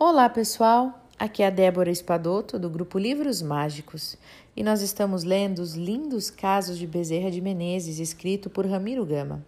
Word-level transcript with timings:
Olá, 0.00 0.28
pessoal! 0.28 1.02
Aqui 1.18 1.42
é 1.42 1.48
a 1.48 1.50
Débora 1.50 1.90
Espadoto, 1.90 2.56
do 2.56 2.70
grupo 2.70 3.00
Livros 3.00 3.42
Mágicos, 3.42 4.16
e 4.56 4.62
nós 4.62 4.80
estamos 4.80 5.24
lendo 5.24 5.58
os 5.58 5.74
lindos 5.74 6.30
casos 6.30 6.78
de 6.78 6.86
Bezerra 6.86 7.32
de 7.32 7.40
Menezes, 7.40 7.98
escrito 7.98 8.48
por 8.48 8.64
Ramiro 8.64 9.04
Gama. 9.04 9.44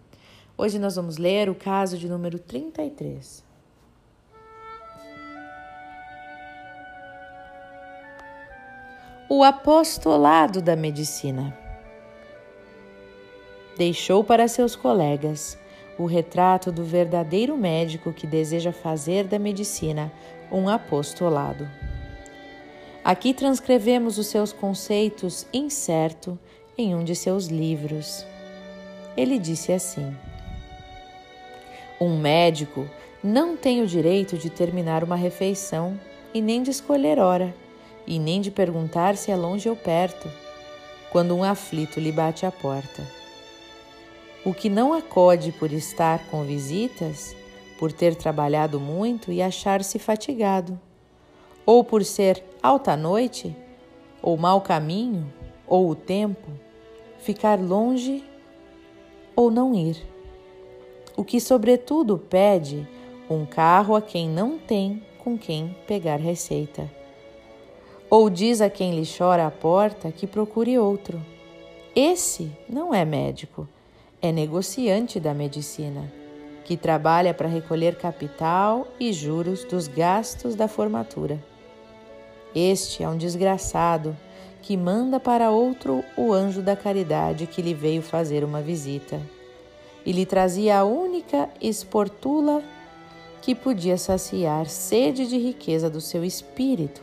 Hoje 0.57 0.77
nós 0.77 0.97
vamos 0.97 1.15
ler 1.15 1.49
o 1.49 1.55
caso 1.55 1.97
de 1.97 2.09
número 2.09 2.37
33. 2.37 3.45
O 9.29 9.45
apostolado 9.45 10.61
da 10.61 10.75
medicina. 10.75 11.57
Deixou 13.77 14.21
para 14.21 14.49
seus 14.49 14.75
colegas 14.75 15.57
o 15.97 16.05
retrato 16.05 16.71
do 16.71 16.83
verdadeiro 16.83 17.55
médico 17.57 18.13
que 18.13 18.25
deseja 18.25 18.71
fazer 18.71 19.25
da 19.25 19.37
medicina 19.37 20.11
um 20.51 20.67
apostolado. 20.67 21.67
Aqui 23.03 23.33
transcrevemos 23.33 24.17
os 24.17 24.27
seus 24.27 24.53
conceitos 24.53 25.45
incerto 25.53 26.37
em 26.77 26.93
um 26.95 27.03
de 27.03 27.15
seus 27.15 27.47
livros. 27.47 28.25
Ele 29.17 29.39
disse 29.39 29.71
assim: 29.71 30.15
Um 31.99 32.17
médico 32.17 32.87
não 33.23 33.57
tem 33.57 33.81
o 33.81 33.87
direito 33.87 34.37
de 34.37 34.49
terminar 34.49 35.03
uma 35.03 35.15
refeição 35.15 35.99
e 36.33 36.41
nem 36.41 36.63
de 36.63 36.71
escolher 36.71 37.19
hora, 37.19 37.53
e 38.07 38.19
nem 38.19 38.39
de 38.39 38.51
perguntar 38.51 39.15
se 39.17 39.31
é 39.31 39.35
longe 39.35 39.67
ou 39.67 39.75
perto, 39.75 40.29
quando 41.11 41.35
um 41.35 41.43
aflito 41.43 41.99
lhe 41.99 42.11
bate 42.11 42.45
à 42.45 42.51
porta 42.51 43.20
o 44.43 44.53
que 44.53 44.69
não 44.69 44.91
acode 44.91 45.51
por 45.51 45.71
estar 45.71 46.25
com 46.29 46.43
visitas, 46.43 47.35
por 47.77 47.91
ter 47.91 48.15
trabalhado 48.15 48.79
muito 48.79 49.31
e 49.31 49.41
achar-se 49.41 49.99
fatigado, 49.99 50.79
ou 51.65 51.83
por 51.83 52.03
ser 52.03 52.43
alta 52.61 52.97
noite, 52.97 53.55
ou 54.21 54.35
mau 54.37 54.61
caminho, 54.61 55.31
ou 55.67 55.89
o 55.89 55.95
tempo, 55.95 56.49
ficar 57.19 57.59
longe 57.59 58.23
ou 59.35 59.51
não 59.51 59.75
ir. 59.75 59.97
O 61.15 61.23
que, 61.23 61.39
sobretudo, 61.39 62.17
pede 62.17 62.87
um 63.29 63.45
carro 63.45 63.95
a 63.95 64.01
quem 64.01 64.27
não 64.27 64.57
tem 64.57 65.03
com 65.19 65.37
quem 65.37 65.75
pegar 65.85 66.17
receita. 66.17 66.91
Ou 68.09 68.29
diz 68.29 68.59
a 68.59 68.69
quem 68.69 68.95
lhe 68.95 69.07
chora 69.07 69.45
à 69.45 69.51
porta 69.51 70.11
que 70.11 70.25
procure 70.25 70.79
outro. 70.79 71.21
Esse 71.95 72.51
não 72.67 72.93
é 72.93 73.05
médico 73.05 73.67
é 74.21 74.31
negociante 74.31 75.19
da 75.19 75.33
medicina, 75.33 76.11
que 76.63 76.77
trabalha 76.77 77.33
para 77.33 77.47
recolher 77.47 77.95
capital 77.95 78.87
e 78.99 79.11
juros 79.11 79.63
dos 79.63 79.87
gastos 79.87 80.53
da 80.53 80.67
formatura. 80.67 81.43
Este 82.53 83.03
é 83.03 83.09
um 83.09 83.17
desgraçado 83.17 84.15
que 84.61 84.77
manda 84.77 85.19
para 85.19 85.49
outro 85.49 86.03
o 86.15 86.31
anjo 86.31 86.61
da 86.61 86.75
caridade 86.75 87.47
que 87.47 87.61
lhe 87.61 87.73
veio 87.73 88.03
fazer 88.03 88.43
uma 88.43 88.61
visita 88.61 89.19
e 90.05 90.11
lhe 90.11 90.25
trazia 90.25 90.79
a 90.79 90.83
única 90.83 91.49
esportula 91.59 92.63
que 93.41 93.55
podia 93.55 93.97
saciar 93.97 94.67
sede 94.67 95.25
de 95.25 95.37
riqueza 95.37 95.89
do 95.89 95.99
seu 95.99 96.23
espírito, 96.23 97.01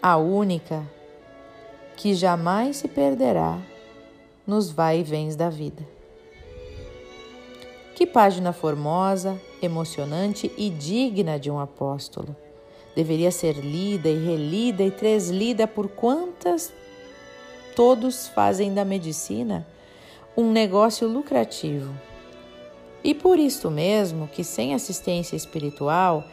a 0.00 0.16
única 0.16 0.84
que 1.96 2.14
jamais 2.14 2.76
se 2.76 2.86
perderá 2.86 3.58
nos 4.48 4.70
vai 4.70 5.00
e 5.00 5.02
vens 5.02 5.36
da 5.36 5.50
vida. 5.50 5.86
Que 7.94 8.06
página 8.06 8.50
formosa, 8.50 9.38
emocionante 9.60 10.50
e 10.56 10.70
digna 10.70 11.38
de 11.38 11.50
um 11.50 11.60
apóstolo. 11.60 12.34
Deveria 12.96 13.30
ser 13.30 13.56
lida 13.56 14.08
e 14.08 14.24
relida 14.24 14.82
e 14.82 14.90
treslida 14.90 15.66
por 15.66 15.88
quantas 15.88 16.72
todos 17.76 18.26
fazem 18.28 18.72
da 18.72 18.84
medicina 18.84 19.66
um 20.34 20.50
negócio 20.50 21.06
lucrativo. 21.06 21.92
E 23.04 23.14
por 23.14 23.38
isso 23.38 23.70
mesmo 23.70 24.28
que, 24.28 24.42
sem 24.42 24.72
assistência 24.72 25.36
espiritual, 25.36 26.24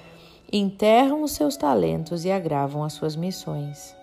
enterram 0.52 1.22
os 1.22 1.32
seus 1.32 1.58
talentos 1.58 2.24
e 2.24 2.32
agravam 2.32 2.84
as 2.84 2.94
suas 2.94 3.16
missões. 3.16 3.96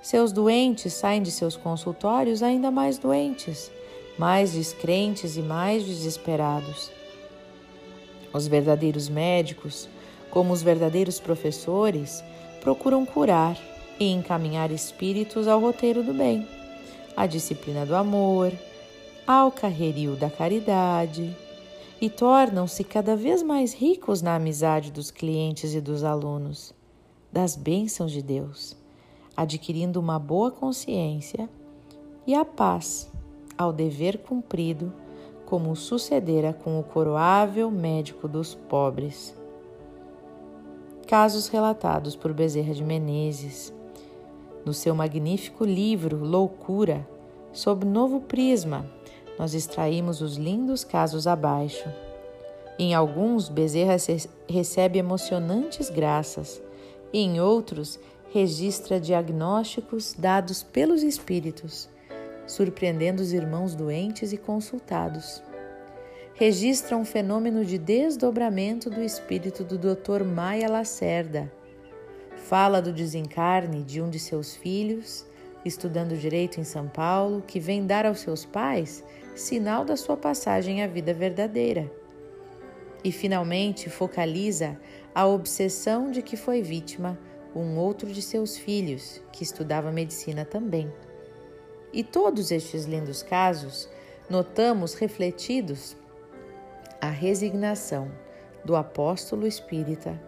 Seus 0.00 0.32
doentes 0.32 0.92
saem 0.92 1.22
de 1.22 1.30
seus 1.30 1.56
consultórios 1.56 2.42
ainda 2.42 2.70
mais 2.70 2.98
doentes, 2.98 3.70
mais 4.16 4.52
descrentes 4.52 5.36
e 5.36 5.42
mais 5.42 5.84
desesperados. 5.84 6.90
Os 8.32 8.46
verdadeiros 8.46 9.08
médicos, 9.08 9.88
como 10.30 10.52
os 10.52 10.62
verdadeiros 10.62 11.18
professores, 11.18 12.22
procuram 12.60 13.04
curar 13.04 13.58
e 13.98 14.06
encaminhar 14.10 14.70
espíritos 14.70 15.48
ao 15.48 15.60
roteiro 15.60 16.04
do 16.04 16.14
bem, 16.14 16.46
à 17.16 17.26
disciplina 17.26 17.84
do 17.84 17.96
amor, 17.96 18.52
ao 19.26 19.50
carreiril 19.50 20.14
da 20.14 20.30
caridade, 20.30 21.36
e 22.00 22.08
tornam-se 22.08 22.84
cada 22.84 23.16
vez 23.16 23.42
mais 23.42 23.74
ricos 23.74 24.22
na 24.22 24.36
amizade 24.36 24.92
dos 24.92 25.10
clientes 25.10 25.74
e 25.74 25.80
dos 25.80 26.04
alunos, 26.04 26.72
das 27.32 27.56
bênçãos 27.56 28.12
de 28.12 28.22
Deus 28.22 28.76
adquirindo 29.38 30.00
uma 30.00 30.18
boa 30.18 30.50
consciência 30.50 31.48
e 32.26 32.34
a 32.34 32.44
paz 32.44 33.08
ao 33.56 33.72
dever 33.72 34.18
cumprido, 34.18 34.92
como 35.46 35.76
sucedera 35.76 36.52
com 36.52 36.80
o 36.80 36.82
coroável 36.82 37.70
médico 37.70 38.26
dos 38.26 38.56
pobres. 38.56 39.32
Casos 41.06 41.46
relatados 41.46 42.16
por 42.16 42.32
Bezerra 42.32 42.74
de 42.74 42.82
Menezes, 42.82 43.72
no 44.64 44.74
seu 44.74 44.92
magnífico 44.92 45.64
livro 45.64 46.18
Loucura, 46.18 47.08
sob 47.52 47.86
novo 47.86 48.20
prisma, 48.20 48.84
nós 49.38 49.54
extraímos 49.54 50.20
os 50.20 50.36
lindos 50.36 50.82
casos 50.82 51.28
abaixo. 51.28 51.88
Em 52.76 52.92
alguns, 52.92 53.48
Bezerra 53.48 53.96
recebe 54.48 54.98
emocionantes 54.98 55.88
graças, 55.90 56.60
e 57.12 57.20
em 57.20 57.40
outros, 57.40 57.98
registra 58.30 59.00
diagnósticos 59.00 60.14
dados 60.16 60.62
pelos 60.62 61.02
espíritos, 61.02 61.88
surpreendendo 62.46 63.22
os 63.22 63.32
irmãos 63.32 63.74
doentes 63.74 64.32
e 64.32 64.36
consultados. 64.36 65.42
Registra 66.34 66.96
um 66.96 67.04
fenômeno 67.04 67.64
de 67.64 67.78
desdobramento 67.78 68.90
do 68.90 69.02
espírito 69.02 69.64
do 69.64 69.78
Dr. 69.78 70.24
Maia 70.24 70.70
Lacerda. 70.70 71.50
Fala 72.36 72.80
do 72.80 72.92
desencarne 72.92 73.82
de 73.82 74.00
um 74.00 74.08
de 74.08 74.18
seus 74.18 74.54
filhos, 74.54 75.26
estudando 75.64 76.16
direito 76.16 76.60
em 76.60 76.64
São 76.64 76.86
Paulo, 76.86 77.42
que 77.46 77.58
vem 77.58 77.84
dar 77.84 78.06
aos 78.06 78.20
seus 78.20 78.44
pais 78.44 79.02
sinal 79.34 79.84
da 79.84 79.96
sua 79.96 80.16
passagem 80.16 80.82
à 80.82 80.86
vida 80.86 81.14
verdadeira. 81.14 81.90
E 83.02 83.10
finalmente 83.10 83.88
focaliza 83.88 84.78
a 85.14 85.26
obsessão 85.26 86.10
de 86.10 86.22
que 86.22 86.36
foi 86.36 86.62
vítima 86.62 87.18
um 87.60 87.78
outro 87.78 88.10
de 88.10 88.22
seus 88.22 88.56
filhos, 88.56 89.20
que 89.32 89.42
estudava 89.42 89.90
medicina 89.90 90.44
também. 90.44 90.92
E 91.92 92.04
todos 92.04 92.50
estes 92.50 92.84
lindos 92.84 93.22
casos 93.22 93.88
notamos 94.28 94.94
refletidos 94.94 95.96
a 97.00 97.08
resignação 97.08 98.10
do 98.64 98.76
apóstolo 98.76 99.46
espírita 99.46 100.20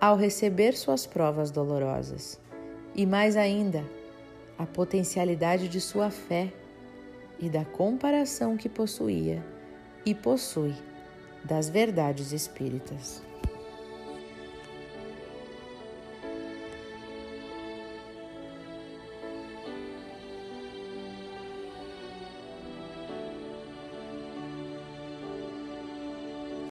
ao 0.00 0.16
receber 0.16 0.76
suas 0.76 1.06
provas 1.06 1.50
dolorosas, 1.50 2.38
e 2.94 3.06
mais 3.06 3.36
ainda, 3.36 3.84
a 4.58 4.66
potencialidade 4.66 5.68
de 5.68 5.80
sua 5.80 6.10
fé 6.10 6.52
e 7.38 7.48
da 7.48 7.64
comparação 7.64 8.56
que 8.56 8.68
possuía 8.68 9.44
e 10.04 10.14
possui 10.14 10.74
das 11.44 11.68
verdades 11.68 12.32
espíritas. 12.32 13.22